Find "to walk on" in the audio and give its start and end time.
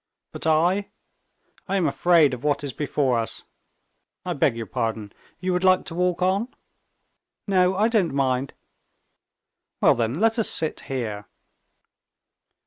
5.85-6.47